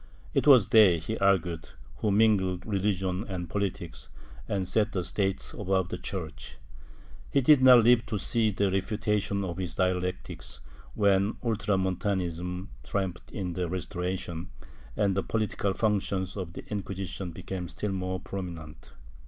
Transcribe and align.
It 0.33 0.47
was 0.47 0.69
they, 0.69 0.97
he 0.97 1.15
argued 1.19 1.73
who 1.97 2.09
mingled 2.09 2.65
religion 2.65 3.23
and 3.29 3.47
politics, 3.47 4.09
and 4.47 4.67
set 4.67 4.93
the 4.93 5.03
State 5.03 5.53
above 5.55 5.89
the 5.89 5.97
Church.^ 5.99 6.55
He 7.29 7.39
did 7.41 7.61
not 7.61 7.83
live 7.83 8.07
to 8.07 8.17
see 8.17 8.49
the 8.49 8.71
refutation 8.71 9.43
of 9.45 9.57
his 9.57 9.75
dialectics, 9.75 10.59
when 10.95 11.33
Fltramontanism 11.43 12.69
triumphed 12.83 13.31
in 13.31 13.53
the 13.53 13.69
Restoration, 13.69 14.49
and 14.97 15.15
the 15.15 15.21
political 15.21 15.75
functions 15.75 16.35
of 16.35 16.53
the 16.53 16.65
Inquisition 16.71 17.29
became 17.29 17.67
still 17.67 17.91
more 17.91 18.19
prominent. 18.19 18.93